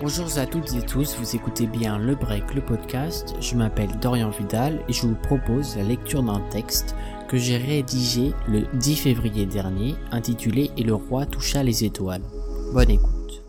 Bonjour 0.00 0.38
à 0.38 0.46
toutes 0.46 0.74
et 0.74 0.82
tous, 0.82 1.16
vous 1.16 1.34
écoutez 1.34 1.66
bien 1.66 1.98
Le 1.98 2.14
Break, 2.14 2.54
le 2.54 2.64
podcast. 2.64 3.34
Je 3.40 3.56
m'appelle 3.56 3.90
Dorian 4.00 4.30
Vidal 4.30 4.80
et 4.88 4.92
je 4.92 5.02
vous 5.02 5.16
propose 5.16 5.76
la 5.76 5.82
lecture 5.82 6.22
d'un 6.22 6.38
texte 6.50 6.94
que 7.26 7.36
j'ai 7.36 7.56
rédigé 7.56 8.32
le 8.46 8.62
10 8.74 8.94
février 8.94 9.44
dernier 9.44 9.96
intitulé 10.12 10.70
Et 10.76 10.84
le 10.84 10.94
roi 10.94 11.26
toucha 11.26 11.64
les 11.64 11.82
étoiles. 11.82 12.22
Bonne 12.72 12.90
écoute. 12.90 13.42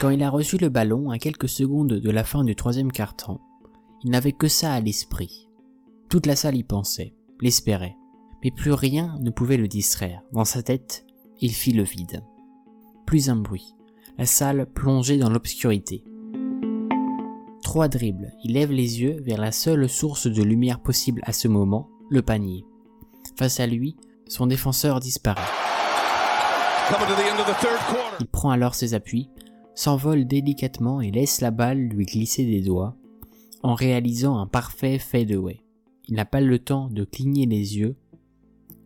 Quand 0.00 0.10
il 0.10 0.22
a 0.24 0.30
reçu 0.30 0.58
le 0.58 0.68
ballon 0.68 1.10
à 1.10 1.18
quelques 1.18 1.48
secondes 1.48 1.92
de 1.92 2.10
la 2.10 2.24
fin 2.24 2.42
du 2.42 2.56
troisième 2.56 2.90
quart-temps, 2.90 3.40
il 4.02 4.10
n'avait 4.10 4.32
que 4.32 4.48
ça 4.48 4.72
à 4.72 4.80
l'esprit. 4.80 5.48
Toute 6.10 6.26
la 6.26 6.34
salle 6.34 6.56
y 6.56 6.64
pensait, 6.64 7.14
l'espérait, 7.40 7.96
mais 8.42 8.50
plus 8.50 8.72
rien 8.72 9.16
ne 9.20 9.30
pouvait 9.30 9.56
le 9.56 9.68
distraire. 9.68 10.22
Dans 10.32 10.44
sa 10.44 10.64
tête, 10.64 11.05
il 11.40 11.52
fit 11.52 11.72
le 11.72 11.82
vide. 11.82 12.22
Plus 13.06 13.30
un 13.30 13.36
bruit. 13.36 13.74
La 14.18 14.26
salle 14.26 14.66
plongeait 14.66 15.18
dans 15.18 15.30
l'obscurité. 15.30 16.02
Trois 17.62 17.88
dribbles. 17.88 18.32
Il 18.42 18.54
lève 18.54 18.72
les 18.72 19.00
yeux 19.00 19.20
vers 19.20 19.38
la 19.38 19.52
seule 19.52 19.88
source 19.88 20.26
de 20.26 20.42
lumière 20.42 20.80
possible 20.80 21.20
à 21.24 21.32
ce 21.32 21.48
moment, 21.48 21.88
le 22.08 22.22
panier. 22.22 22.64
Face 23.36 23.60
à 23.60 23.66
lui, 23.66 23.96
son 24.28 24.46
défenseur 24.46 25.00
disparaît. 25.00 25.40
Il 28.20 28.26
prend 28.26 28.50
alors 28.50 28.74
ses 28.74 28.94
appuis, 28.94 29.28
s'envole 29.74 30.26
délicatement 30.26 31.00
et 31.00 31.10
laisse 31.10 31.40
la 31.40 31.50
balle 31.50 31.78
lui 31.78 32.06
glisser 32.06 32.44
des 32.44 32.62
doigts, 32.62 32.96
en 33.62 33.74
réalisant 33.74 34.38
un 34.38 34.46
parfait 34.46 34.98
fadeaway. 34.98 35.60
Il 36.08 36.14
n'a 36.14 36.24
pas 36.24 36.40
le 36.40 36.58
temps 36.58 36.88
de 36.88 37.04
cligner 37.04 37.46
les 37.46 37.78
yeux 37.78 37.96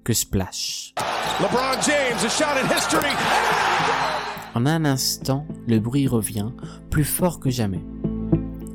que 0.02 0.14
splash. 0.14 0.94
LeBron 1.40 1.80
James, 1.80 2.22
a 2.22 2.28
shot 2.28 2.58
in 2.62 2.68
history. 2.68 3.08
En 4.54 4.66
un 4.66 4.84
instant, 4.84 5.46
le 5.66 5.78
bruit 5.78 6.06
revient, 6.06 6.50
plus 6.90 7.04
fort 7.04 7.40
que 7.40 7.48
jamais. 7.48 7.80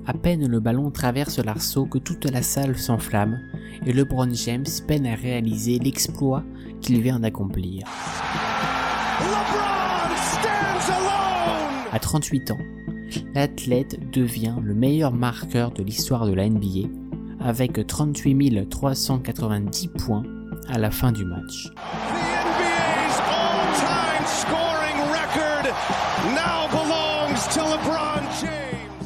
À 0.08 0.14
peine 0.14 0.48
le 0.48 0.60
ballon 0.60 0.90
traverse 0.90 1.38
l'arceau 1.38 1.86
que 1.86 2.00
toute 2.00 2.26
la 2.26 2.42
salle 2.42 2.76
s'enflamme 2.76 3.40
et 3.86 3.94
LeBron 3.94 4.34
James 4.34 4.66
peine 4.88 5.06
à 5.06 5.14
réaliser 5.14 5.78
l'exploit 5.78 6.44
qu'il 6.82 7.00
vient 7.02 7.20
d'accomplir. 7.20 7.84
À 11.92 12.00
38 12.00 12.50
ans, 12.50 12.60
l'athlète 13.36 14.12
devient 14.12 14.56
le 14.64 14.74
meilleur 14.74 15.14
marqueur 15.14 15.70
de 15.70 15.84
l'histoire 15.84 16.26
de 16.26 16.34
la 16.34 16.50
NBA 16.50 16.90
avec 17.40 17.86
38 17.86 18.68
390 18.68 19.88
points 19.90 20.24
à 20.68 20.80
la 20.80 20.90
fin 20.90 21.12
du 21.12 21.26
match. 21.26 21.70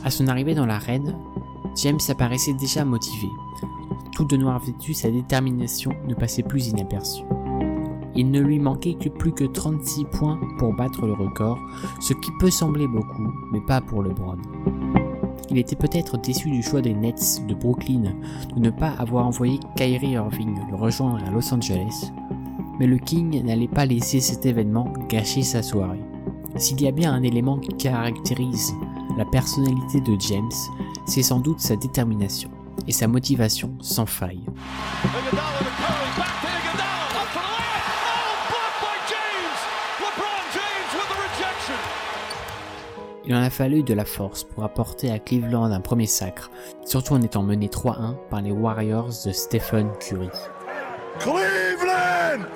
À 0.05 0.11
son 0.11 0.27
arrivée 0.27 0.55
dans 0.55 0.65
l'arène, 0.65 1.15
James 1.75 1.99
apparaissait 2.09 2.53
déjà 2.53 2.83
motivé. 2.83 3.27
Tout 4.11 4.25
de 4.25 4.37
noir 4.37 4.59
vêtu, 4.59 4.93
sa 4.93 5.11
détermination 5.11 5.91
ne 6.07 6.15
passait 6.15 6.43
plus 6.43 6.67
inaperçue. 6.67 7.23
Il 8.15 8.31
ne 8.31 8.41
lui 8.41 8.59
manquait 8.59 8.95
que 8.95 9.07
plus 9.09 9.31
que 9.31 9.43
36 9.43 10.05
points 10.05 10.39
pour 10.57 10.73
battre 10.73 11.05
le 11.05 11.13
record, 11.13 11.59
ce 11.99 12.13
qui 12.13 12.31
peut 12.39 12.49
sembler 12.49 12.87
beaucoup, 12.87 13.31
mais 13.51 13.61
pas 13.61 13.81
pour 13.81 14.01
LeBron. 14.01 14.37
Il 15.51 15.57
était 15.57 15.75
peut-être 15.75 16.17
déçu 16.17 16.49
du 16.49 16.61
choix 16.61 16.81
des 16.81 16.93
Nets 16.93 17.45
de 17.47 17.53
Brooklyn 17.53 18.13
de 18.55 18.59
ne 18.59 18.69
pas 18.69 18.93
avoir 18.99 19.25
envoyé 19.25 19.59
Kyrie 19.75 20.11
Irving 20.11 20.59
le 20.69 20.75
rejoindre 20.75 21.23
à 21.25 21.31
Los 21.31 21.53
Angeles, 21.53 22.11
mais 22.79 22.87
le 22.87 22.97
King 22.97 23.43
n'allait 23.43 23.67
pas 23.67 23.85
laisser 23.85 24.19
cet 24.19 24.45
événement 24.45 24.93
gâcher 25.09 25.43
sa 25.43 25.61
soirée. 25.61 26.01
S'il 26.55 26.81
y 26.81 26.87
a 26.87 26.91
bien 26.91 27.13
un 27.13 27.23
élément 27.23 27.59
qui 27.59 27.75
caractérise 27.75 28.73
la 29.17 29.25
personnalité 29.25 29.99
de 30.01 30.19
James, 30.19 30.49
c'est 31.05 31.23
sans 31.23 31.39
doute 31.39 31.59
sa 31.59 31.75
détermination 31.75 32.49
et 32.87 32.91
sa 32.91 33.07
motivation 33.07 33.75
sans 33.81 34.05
faille. 34.05 34.43
Il 43.25 43.35
en 43.35 43.43
a 43.43 43.49
fallu 43.51 43.83
de 43.83 43.93
la 43.93 44.05
force 44.05 44.43
pour 44.43 44.63
apporter 44.63 45.11
à 45.11 45.19
Cleveland 45.19 45.65
un 45.65 45.81
premier 45.81 46.07
sacre, 46.07 46.49
surtout 46.83 47.13
en 47.13 47.21
étant 47.21 47.43
mené 47.43 47.67
3-1 47.67 48.15
par 48.31 48.41
les 48.41 48.51
Warriors 48.51 49.11
de 49.25 49.31
Stephen 49.31 49.89
Curry. 49.99 50.29
Cleveland! 51.19 52.47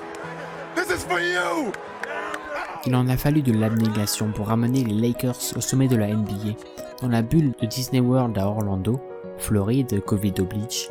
Il 2.86 2.94
en 2.94 3.08
a 3.08 3.16
fallu 3.16 3.42
de 3.42 3.52
l'abnégation 3.52 4.30
pour 4.30 4.48
ramener 4.48 4.84
les 4.84 4.94
Lakers 4.94 5.56
au 5.56 5.60
sommet 5.60 5.88
de 5.88 5.96
la 5.96 6.06
NBA, 6.06 6.56
dans 7.00 7.08
la 7.08 7.22
bulle 7.22 7.52
de 7.60 7.66
Disney 7.66 8.00
World 8.00 8.38
à 8.38 8.46
Orlando, 8.46 9.00
Floride, 9.38 10.04
Covid 10.04 10.34
oblige. 10.38 10.88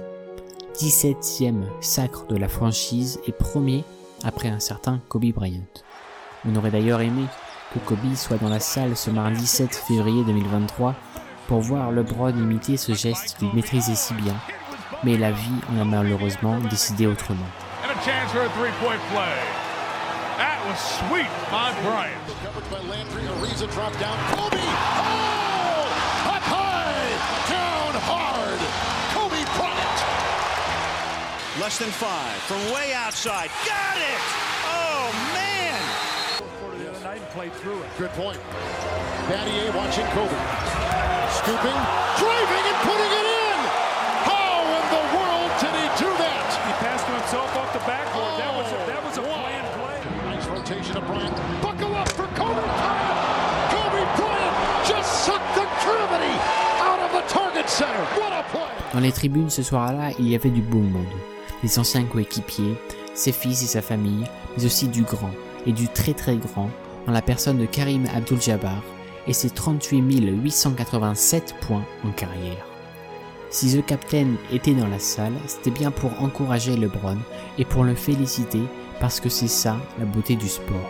17e 0.76 1.64
sacre 1.82 2.26
de 2.28 2.36
la 2.36 2.50
franchise 2.50 3.20
et 3.28 3.32
premier 3.32 3.86
après 4.24 4.50
un 4.50 4.60
certain 4.60 5.00
Kobe 5.08 5.32
Bryant. 5.32 5.62
On 6.46 6.56
aurait 6.56 6.72
d'ailleurs 6.72 7.02
aimé 7.02 7.26
que 7.74 7.80
Kobe 7.80 8.16
soit 8.16 8.38
dans 8.38 8.50
la 8.50 8.60
salle 8.60 8.98
ce 8.98 9.10
mardi 9.10 9.46
7 9.46 9.74
février 9.74 10.24
2023 10.26 10.96
pour 11.48 11.62
voir 11.62 11.92
LeBron 11.92 12.30
imiter 12.30 12.76
ce 12.76 12.94
geste 12.94 13.38
qu'il 13.38 13.54
maîtrisait 13.54 13.96
si 13.96 14.14
bien, 14.16 14.36
mais 15.04 15.18
la 15.18 15.32
vie 15.32 15.62
en 15.72 15.82
a 15.82 15.86
malheureusement 15.86 16.60
décidé 16.70 17.08
autrement. 17.08 17.46
That 20.74 20.82
was 20.82 21.06
sweet 21.06 21.30
by 21.54 21.70
Bryant. 21.86 22.18
Covered 22.42 22.66
by 22.74 22.82
Landry. 22.90 23.22
Ariza 23.38 23.70
dropped 23.78 24.00
down. 24.02 24.18
Kobe! 24.34 24.58
Oh! 24.58 26.34
Up 26.34 26.42
high! 26.50 27.14
Down 27.46 27.94
hard! 28.02 28.58
Kobe 29.14 29.38
Bryant! 29.54 30.00
Less 31.62 31.78
than 31.78 31.94
five 31.94 32.42
from 32.50 32.58
way 32.74 32.90
outside. 32.90 33.54
Got 33.70 34.02
it! 34.02 34.18
Oh, 34.66 35.14
man! 35.38 35.78
The 36.42 36.90
other 36.90 37.06
night 37.06 37.22
and 37.22 37.30
played 37.38 37.54
through 37.62 37.78
it. 37.78 37.90
Good 38.02 38.10
point. 38.18 38.42
Battier 39.30 39.70
watching 39.78 40.10
Kobe. 40.18 40.42
Scooping, 41.38 41.80
driving, 42.18 42.66
and 42.66 42.80
putting 42.82 43.14
it 43.14 43.28
in! 43.30 43.60
How 44.26 44.66
in 44.74 44.86
the 44.90 45.06
world 45.22 45.54
did 45.62 45.70
he 45.78 45.86
do 46.02 46.10
that? 46.18 46.50
He 46.66 46.74
passed 46.82 47.06
to 47.06 47.14
himself 47.14 47.54
off 47.62 47.70
the 47.78 47.86
backboard. 47.86 48.26
Oh, 48.26 48.42
that 48.42 48.58
was 48.58 48.66
a, 48.74 48.80
that 48.90 49.06
was 49.06 49.13
a 49.13 49.13
planned 49.13 49.13
play. 49.13 49.13
Nice 50.94 51.02
rotation 51.02 51.02
of 51.02 51.08
Bryant. 51.08 51.62
Buckle 51.62 51.96
up 51.96 52.10
for 52.10 52.28
Kobe 52.36 52.56
Bryant. 52.56 53.70
Kobe 53.72 54.02
Bryant 54.18 54.88
just 54.88 55.26
sucked 55.26 55.56
the 55.56 55.66
gravity 55.84 56.38
out 56.82 57.00
of 57.00 57.12
the 57.12 57.34
target 57.34 57.70
center. 57.70 58.06
What 58.20 58.34
a 58.34 58.44
play! 58.52 58.94
Dans 58.94 59.00
les 59.00 59.12
tribunes 59.12 59.50
ce 59.50 59.64
soir-là, 59.64 60.12
il 60.20 60.30
y 60.30 60.36
avait 60.36 60.50
du 60.50 60.62
beau 60.62 60.80
monde. 60.80 61.06
Les 61.64 61.80
anciens 61.80 62.04
coéquipiers, 62.04 62.78
ses 63.14 63.32
fils 63.32 63.64
et 63.64 63.68
sa 63.68 63.82
famille, 63.82 64.26
mais 64.56 64.66
aussi 64.66 64.88
du 64.88 65.04
grand 65.04 65.32
et 65.66 65.72
du 65.72 65.88
très 65.88 66.14
très 66.14 66.36
grand 66.36 66.70
en 67.08 67.12
la 67.12 67.22
personne 67.22 67.58
de 67.58 67.66
Karim 67.66 68.06
Abdul-Jabbar 68.16 68.82
et 69.28 69.34
ses 69.34 69.50
38 69.50 70.02
887 70.02 71.56
points 71.62 71.86
en 72.06 72.12
carrière. 72.12 72.66
Si 73.50 73.78
The 73.78 73.86
Captain 73.86 74.34
était 74.52 74.74
dans 74.74 74.88
la 74.88 75.00
salle, 75.00 75.34
c'était 75.48 75.72
bien 75.72 75.92
pour 75.92 76.12
encourager 76.22 76.76
LeBron 76.76 77.18
et 77.58 77.66
pour 77.66 77.84
le 77.84 77.94
féliciter 77.96 78.64
parce 79.00 79.20
que 79.20 79.30
c'est 79.30 79.48
ça 79.48 79.78
la 80.00 80.06
beauté 80.06 80.36
du 80.36 80.48
sport. 80.48 80.90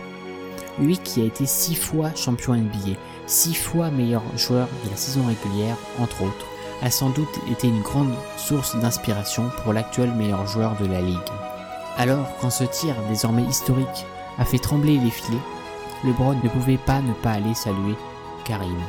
Lui 0.78 0.98
qui 0.98 1.22
a 1.22 1.24
été 1.24 1.46
six 1.46 1.74
fois 1.74 2.14
champion 2.14 2.54
NBA, 2.54 2.98
six 3.26 3.54
fois 3.54 3.90
meilleur 3.90 4.22
joueur 4.36 4.68
de 4.84 4.90
la 4.90 4.96
saison 4.96 5.24
régulière, 5.26 5.76
entre 6.00 6.22
autres, 6.22 6.46
a 6.82 6.90
sans 6.90 7.10
doute 7.10 7.40
été 7.50 7.68
une 7.68 7.82
grande 7.82 8.12
source 8.36 8.76
d'inspiration 8.76 9.50
pour 9.62 9.72
l'actuel 9.72 10.10
meilleur 10.12 10.46
joueur 10.46 10.76
de 10.80 10.86
la 10.86 11.00
ligue. 11.00 11.18
Alors, 11.96 12.26
quand 12.40 12.50
ce 12.50 12.64
tir 12.64 12.94
désormais 13.08 13.44
historique 13.44 14.06
a 14.38 14.44
fait 14.44 14.58
trembler 14.58 14.98
les 14.98 15.10
filets, 15.10 15.38
LeBron 16.04 16.34
ne 16.42 16.48
pouvait 16.48 16.76
pas 16.76 17.00
ne 17.00 17.12
pas 17.12 17.32
aller 17.32 17.54
saluer 17.54 17.94
Karim. 18.44 18.80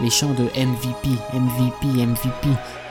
Les 0.00 0.10
chants 0.10 0.34
de 0.34 0.44
MVP, 0.44 1.08
MVP, 1.32 2.06
MVP 2.06 2.48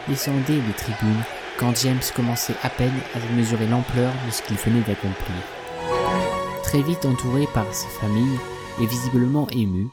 descendaient 0.07 0.61
les 0.67 0.73
tribunes 0.75 1.23
quand 1.57 1.75
James 1.77 2.01
commençait 2.15 2.55
à 2.63 2.69
peine 2.69 2.93
à 3.15 3.35
mesurer 3.35 3.67
l'ampleur 3.67 4.11
de 4.25 4.31
ce 4.31 4.41
qu'il 4.41 4.57
venait 4.57 4.81
d'accomplir. 4.81 5.35
Très 6.63 6.81
vite 6.81 7.05
entouré 7.05 7.47
par 7.53 7.71
sa 7.73 7.87
famille 7.87 8.37
et 8.81 8.85
visiblement 8.85 9.47
ému, 9.51 9.87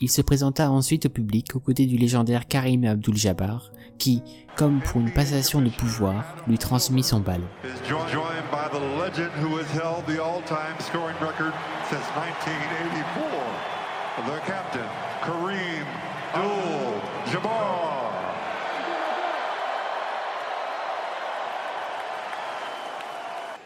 il 0.00 0.10
se 0.10 0.22
présenta 0.22 0.70
ensuite 0.70 1.06
au 1.06 1.08
public 1.08 1.54
aux 1.54 1.60
côtés 1.60 1.86
du 1.86 1.96
légendaire 1.96 2.46
Karim 2.46 2.84
Abdul-Jabbar, 2.84 3.70
qui, 3.98 4.22
comme 4.56 4.80
pour 4.80 5.00
une 5.00 5.12
passation 5.12 5.60
de 5.60 5.70
pouvoir, 5.70 6.24
lui 6.46 6.58
transmit 6.58 7.02
son 7.02 7.20
ballon. 7.20 7.46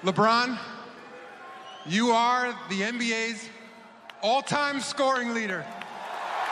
LeBron, 0.04 0.56
you 1.84 2.12
are 2.12 2.54
the 2.68 2.82
NBA's 2.82 3.48
All-time 4.22 4.80
scoring 4.80 5.34
leader. 5.34 5.64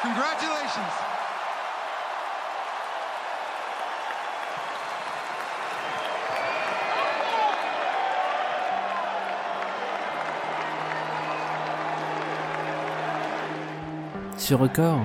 Congratulations. 0.02 0.82
Ce 14.36 14.54
record, 14.54 15.04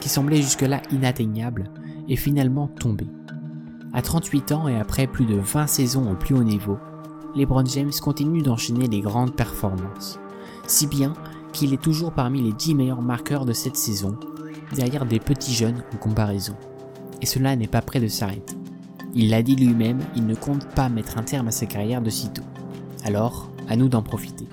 qui 0.00 0.08
semblait 0.08 0.36
jusque-là 0.36 0.82
inatteignable, 0.92 1.64
est 2.08 2.16
finalement 2.16 2.68
tombé. 2.68 3.06
À 3.92 4.02
38 4.02 4.52
ans 4.52 4.68
et 4.68 4.78
après 4.78 5.08
plus 5.08 5.24
de 5.24 5.36
20 5.36 5.66
saisons 5.66 6.10
au 6.10 6.14
plus 6.14 6.34
haut 6.34 6.44
niveau, 6.44 6.78
LeBron 7.34 7.64
James 7.64 7.92
continue 8.02 8.42
d'enchaîner 8.42 8.88
les 8.88 9.00
grandes 9.00 9.34
performances, 9.34 10.18
si 10.66 10.86
bien 10.86 11.14
qu'il 11.52 11.72
est 11.72 11.80
toujours 11.80 12.12
parmi 12.12 12.42
les 12.42 12.52
10 12.52 12.74
meilleurs 12.74 13.02
marqueurs 13.02 13.46
de 13.46 13.54
cette 13.54 13.76
saison, 13.76 14.18
derrière 14.74 15.06
des 15.06 15.18
petits 15.18 15.54
jeunes 15.54 15.82
en 15.94 15.96
comparaison. 15.96 16.54
Et 17.22 17.26
cela 17.26 17.56
n'est 17.56 17.68
pas 17.68 17.80
près 17.80 18.00
de 18.00 18.08
s'arrêter. 18.08 18.54
Il 19.14 19.30
l'a 19.30 19.42
dit 19.42 19.56
lui-même, 19.56 20.00
il 20.16 20.26
ne 20.26 20.34
compte 20.34 20.66
pas 20.74 20.88
mettre 20.88 21.18
un 21.18 21.22
terme 21.22 21.48
à 21.48 21.52
sa 21.52 21.66
carrière 21.66 22.02
de 22.02 22.10
sitôt. 22.10 22.42
Alors, 23.04 23.50
à 23.68 23.76
nous 23.76 23.88
d'en 23.88 24.02
profiter. 24.02 24.46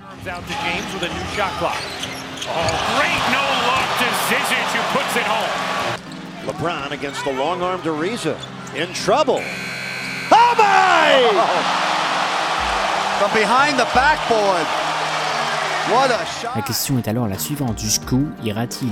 LeBron 6.46 6.92
against 6.92 7.22
the 7.24 7.36
long 7.36 7.62
arm 7.62 7.80
to 7.82 7.92
Riza. 7.92 8.34
In 8.74 8.86
trouble. 8.94 9.42
Oh 10.32 10.54
my! 10.56 11.89
La 16.54 16.62
question 16.62 16.96
est 16.96 17.06
alors 17.06 17.28
la 17.28 17.38
suivante. 17.38 17.78
Jusqu'où 17.78 18.26
ira-t-il? 18.42 18.88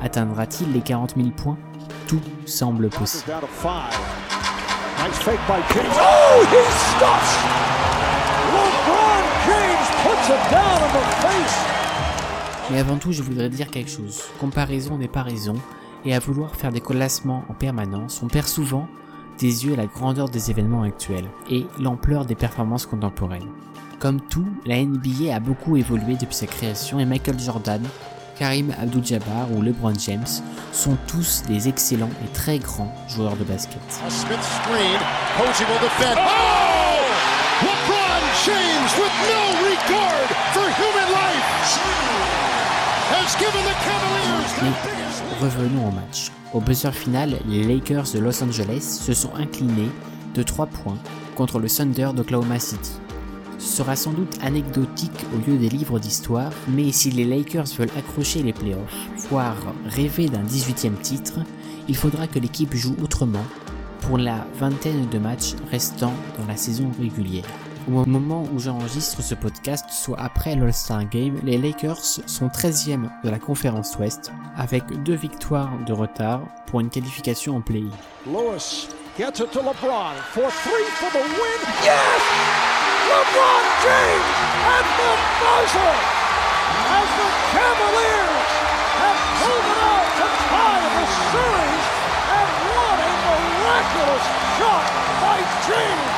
Atteindra-t-il 0.00 0.72
les 0.72 0.82
40 0.82 1.14
000 1.16 1.30
points? 1.30 1.58
Tout 2.06 2.20
semble 2.46 2.88
possible. 2.90 3.24
Down 3.26 3.40
to 3.40 3.46
five. 3.48 3.90
Nice 5.04 5.18
fake 5.18 5.40
by 5.48 5.60
James. 5.74 5.92
Oh, 5.98 6.44
he 6.44 6.62
stuffs! 6.94 7.44
LeBron 8.52 9.24
James 9.46 9.88
puts 10.04 10.28
it 10.28 10.50
down 10.52 10.82
in 10.82 10.90
the 10.92 11.04
face. 11.26 11.58
Mais 12.70 12.78
avant 12.78 12.98
tout, 12.98 13.10
je 13.10 13.22
voudrais 13.22 13.48
dire 13.48 13.72
quelque 13.72 13.90
chose. 13.90 14.22
Comparaison 14.38 14.96
n'est 14.96 15.08
pas 15.08 15.22
raison, 15.22 15.54
et 16.04 16.14
à 16.14 16.20
vouloir 16.20 16.54
faire 16.54 16.70
des 16.70 16.80
classements 16.80 17.44
en 17.48 17.54
permanence, 17.54 18.20
on 18.22 18.28
perd 18.28 18.46
souvent 18.46 18.86
des 19.38 19.66
yeux 19.66 19.76
la 19.76 19.86
grandeur 19.86 20.28
des 20.28 20.50
événements 20.50 20.82
actuels 20.82 21.28
et 21.50 21.66
l'ampleur 21.78 22.24
des 22.24 22.34
performances 22.34 22.86
contemporaines. 22.86 23.48
Comme 23.98 24.20
tout, 24.20 24.46
la 24.66 24.82
NBA 24.84 25.34
a 25.34 25.40
beaucoup 25.40 25.76
évolué 25.76 26.16
depuis 26.16 26.34
sa 26.34 26.46
création 26.46 27.00
et 27.00 27.06
Michael 27.06 27.38
Jordan, 27.38 27.82
Karim 28.38 28.74
Abdul-Jabbar 28.78 29.50
ou 29.56 29.62
LeBron 29.62 29.94
James 29.98 30.26
sont 30.72 30.96
tous 31.06 31.42
des 31.48 31.68
excellents 31.68 32.10
et 32.24 32.32
très 32.32 32.58
grands 32.58 32.94
joueurs 33.08 33.36
de 33.36 33.44
basket. 33.44 33.80
Oh! 33.98 34.36
Mais 44.62 44.70
revenons 45.40 45.88
au 45.88 45.90
match. 45.90 46.30
Au 46.54 46.60
buzzer 46.60 46.92
final, 46.92 47.38
les 47.48 47.64
Lakers 47.64 48.12
de 48.14 48.20
Los 48.20 48.42
Angeles 48.42 48.80
se 48.80 49.12
sont 49.12 49.34
inclinés 49.34 49.90
de 50.34 50.42
3 50.42 50.66
points 50.66 50.98
contre 51.34 51.58
le 51.58 51.68
Thunder 51.68 52.10
d'Oklahoma 52.14 52.58
City. 52.60 52.92
Ce 53.58 53.78
sera 53.78 53.96
sans 53.96 54.12
doute 54.12 54.38
anecdotique 54.42 55.26
au 55.34 55.50
lieu 55.50 55.58
des 55.58 55.68
livres 55.68 55.98
d'histoire, 55.98 56.52
mais 56.68 56.92
si 56.92 57.10
les 57.10 57.24
Lakers 57.24 57.66
veulent 57.76 57.90
accrocher 57.98 58.42
les 58.42 58.52
playoffs, 58.52 59.08
voire 59.28 59.56
rêver 59.86 60.28
d'un 60.28 60.44
18e 60.44 60.98
titre, 61.00 61.40
il 61.88 61.96
faudra 61.96 62.28
que 62.28 62.38
l'équipe 62.38 62.74
joue 62.74 62.94
autrement 63.02 63.44
pour 64.02 64.16
la 64.16 64.46
vingtaine 64.58 65.08
de 65.10 65.18
matchs 65.18 65.54
restants 65.70 66.14
dans 66.38 66.46
la 66.46 66.56
saison 66.56 66.90
régulière. 67.00 67.44
Au 67.88 68.04
moment 68.04 68.44
où 68.52 68.58
j'enregistre 68.58 69.22
ce 69.22 69.36
podcast, 69.36 69.84
soit 69.90 70.18
après 70.18 70.56
l'All-Star 70.56 71.08
Game, 71.08 71.38
les 71.44 71.56
Lakers 71.56 72.02
sont 72.26 72.48
13e 72.48 73.08
de 73.22 73.30
la 73.30 73.38
conférence 73.38 73.96
Ouest 73.96 74.32
avec 74.56 74.82
deux 75.04 75.14
victoires 75.14 75.70
de 75.86 75.92
retard 75.92 76.40
pour 76.66 76.80
une 76.80 76.90
qualification 76.90 77.56
en 77.56 77.60
play-in. 77.60 77.94
Lewis 78.26 78.88
gets 79.16 79.38
it 79.38 79.52
to 79.52 79.60
LeBron 79.60 80.18
for 80.34 80.50
three 80.50 80.88
for 80.98 81.10
the 81.12 81.22
win. 81.22 81.60
Yes! 81.84 82.22
LeBron 83.06 83.62
James 83.86 84.34
at 84.66 84.86
the 84.98 85.12
buzzer 85.38 85.94
as 86.90 87.08
the 87.14 87.30
Cavaliers 87.54 88.50
have 88.98 89.18
pulled 89.38 89.66
it 89.70 89.78
out 89.86 90.08
to 90.18 90.26
tie 90.50 90.86
the 90.90 91.06
series. 91.30 91.86
And 92.34 92.50
what 92.66 92.98
a 92.98 93.12
miraculous 93.30 94.26
shot 94.58 94.86
by 95.22 95.38
James! 95.70 96.15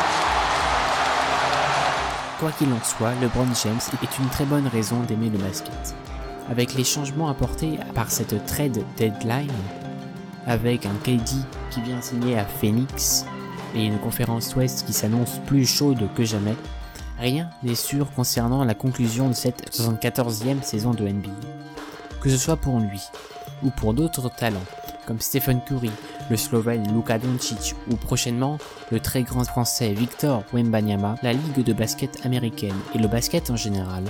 Quoi 2.39 2.53
qu'il 2.53 2.73
en 2.73 2.85
soit, 2.85 3.15
LeBron 3.21 3.53
James 3.65 3.81
est 4.01 4.19
une 4.19 4.29
très 4.29 4.45
bonne 4.45 4.69
raison 4.69 5.01
d'aimer 5.01 5.29
le 5.29 5.39
basket. 5.39 5.97
Avec 6.49 6.75
les 6.75 6.85
changements 6.85 7.29
apportés 7.29 7.81
par 7.97 8.13
cette 8.13 8.47
trade 8.47 8.85
deadline, 8.97 9.51
avec 10.47 10.87
un 10.87 10.95
KD 11.03 11.31
qui 11.71 11.83
vient 11.83 12.01
signer 12.01 12.39
à 12.39 12.45
Phoenix 12.45 13.27
et 13.75 13.85
une 13.85 13.99
conférence 13.99 14.55
Ouest 14.55 14.87
qui 14.87 14.93
s'annonce 14.93 15.41
plus 15.47 15.67
chaude 15.67 16.09
que 16.15 16.25
jamais, 16.25 16.55
rien 17.19 17.51
n'est 17.65 17.75
sûr 17.75 18.09
concernant 18.13 18.65
la 18.65 18.75
conclusion 18.75 19.29
de 19.29 19.35
cette 19.35 19.73
74e 19.73 20.63
saison 20.63 20.93
de 20.93 21.09
NBA. 21.09 21.31
Que 22.21 22.31
ce 22.31 22.37
soit 22.37 22.57
pour 22.57 22.79
lui 22.79 23.03
ou 23.65 23.71
pour 23.71 23.95
d'autres 23.95 24.31
talents 24.31 24.65
comme 25.09 25.21
Stephen 25.21 25.61
Curry, 25.67 25.91
le 26.31 26.37
Slovène 26.37 26.93
Luka 26.95 27.19
Doncic 27.19 27.75
ou 27.91 27.97
prochainement 27.97 28.59
le 28.91 29.01
très 29.01 29.23
grand 29.23 29.45
français 29.45 29.93
Victor 29.93 30.45
Wembanyama, 30.53 31.17
la 31.23 31.33
ligue 31.33 31.65
de 31.65 31.73
basket 31.73 32.25
américaine 32.25 32.77
et 32.95 32.99
le 32.99 33.09
basket 33.09 33.51
en 33.51 33.57
général 33.57 34.05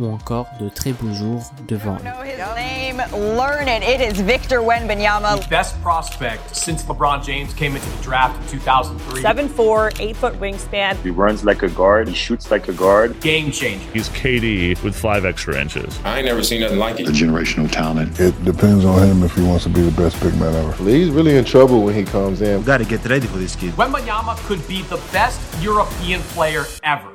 ont 0.00 0.12
encore 0.14 0.46
de 0.60 0.68
très 0.68 0.92
beaux 0.92 1.12
jours 1.14 1.42
devant 1.68 1.96
eux. 1.96 2.04
know 2.04 2.22
his 2.22 2.38
name, 2.56 3.02
learn 3.12 3.68
it. 3.68 3.82
It 3.82 4.00
is 4.00 4.20
Victor 4.20 4.60
Wenbanyama. 4.60 5.48
best 5.48 5.80
prospect 5.82 6.54
since 6.54 6.82
LeBron 6.84 7.24
James 7.24 7.52
came 7.54 7.74
into 7.76 7.88
the 7.88 8.02
draft 8.02 8.40
in 8.52 8.58
2003. 8.58 9.22
7'4", 9.22 10.00
8 10.00 10.16
foot 10.16 10.40
wingspan. 10.40 10.96
He 11.02 11.10
runs 11.10 11.44
like 11.44 11.62
a 11.62 11.68
guard. 11.68 12.08
He 12.08 12.14
shoots 12.14 12.50
like 12.50 12.68
a 12.68 12.72
guard. 12.72 13.20
Game 13.20 13.50
changer. 13.50 13.84
He's 13.92 14.08
KD 14.10 14.82
with 14.82 14.94
five 14.96 15.24
extra 15.24 15.60
inches. 15.60 15.98
I 16.04 16.18
ain't 16.18 16.26
never 16.26 16.42
seen 16.42 16.60
nothing 16.60 16.78
like 16.78 16.98
it. 17.00 17.08
a 17.08 17.12
generational 17.12 17.70
talent. 17.70 18.18
It 18.20 18.34
depends 18.44 18.84
on 18.84 19.00
him 19.06 19.22
if 19.22 19.34
he 19.34 19.42
wants 19.42 19.64
to 19.64 19.70
be 19.70 19.82
the 19.82 19.90
best 20.02 20.20
big 20.22 20.34
man 20.38 20.54
ever. 20.54 20.72
He's 20.84 21.10
really 21.10 21.36
in 21.36 21.44
trouble 21.44 21.82
when 21.82 21.94
he 21.94 22.04
comes 22.04 22.42
in. 22.42 22.62
Got 22.62 22.78
to 22.78 22.84
get 22.84 23.04
ready 23.06 23.26
for 23.26 23.38
this 23.38 23.54
kid. 23.56 23.72
Wembanyama 23.74 24.36
could 24.46 24.66
be 24.66 24.82
the 24.82 25.00
best 25.12 25.40
European 25.62 26.20
player 26.34 26.64
ever. 26.82 27.13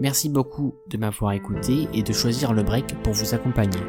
Merci 0.00 0.28
beaucoup 0.28 0.74
de 0.86 0.96
m'avoir 0.96 1.32
écouté 1.32 1.88
et 1.92 2.04
de 2.04 2.12
choisir 2.12 2.52
le 2.52 2.62
break 2.62 3.02
pour 3.02 3.14
vous 3.14 3.34
accompagner. 3.34 3.80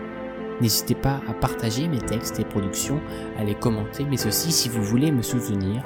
N'hésitez 0.59 0.95
pas 0.95 1.21
à 1.27 1.33
partager 1.33 1.87
mes 1.87 1.99
textes 1.99 2.39
et 2.39 2.45
productions, 2.45 2.99
à 3.37 3.43
les 3.43 3.53
commenter, 3.53 4.05
mais 4.09 4.25
aussi 4.25 4.51
si 4.51 4.69
vous 4.69 4.81
voulez 4.81 5.11
me 5.11 5.21
soutenir, 5.21 5.83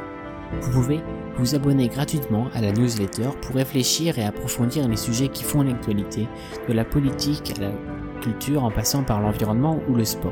vous 0.61 0.71
pouvez 0.71 1.01
vous 1.37 1.55
abonner 1.55 1.89
gratuitement 1.89 2.47
à 2.53 2.61
la 2.61 2.71
newsletter 2.71 3.31
pour 3.41 3.55
réfléchir 3.55 4.17
et 4.17 4.23
approfondir 4.23 4.87
les 4.87 4.95
sujets 4.95 5.27
qui 5.27 5.43
font 5.43 5.61
l'actualité, 5.61 6.27
de 6.69 6.73
la 6.73 6.85
politique 6.85 7.53
à 7.57 7.61
la 7.61 7.71
culture 8.21 8.63
en 8.63 8.71
passant 8.71 9.03
par 9.03 9.19
l'environnement 9.19 9.81
ou 9.89 9.95
le 9.95 10.05
sport, 10.05 10.31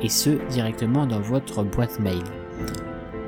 et 0.00 0.08
ce 0.08 0.30
directement 0.48 1.06
dans 1.06 1.20
votre 1.20 1.62
boîte 1.62 2.00
mail. 2.00 2.24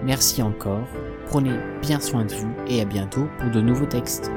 Merci 0.04 0.42
encore, 0.42 0.88
prenez 1.26 1.58
bien 1.82 2.00
soin 2.00 2.24
de 2.24 2.34
vous 2.34 2.52
et 2.66 2.80
à 2.80 2.86
bientôt 2.86 3.26
pour 3.38 3.50
de 3.50 3.60
nouveaux 3.60 3.86
textes. 3.86 4.30